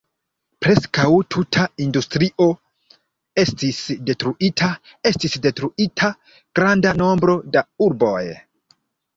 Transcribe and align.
Preskaŭ 0.65 1.09
tuta 1.33 1.65
industrio 1.85 2.47
estis 3.43 3.81
detruita, 4.09 4.71
estis 5.11 5.37
detruita 5.45 6.11
granda 6.61 6.95
nombro 7.05 7.37
da 7.59 7.65
urboj. 7.91 8.19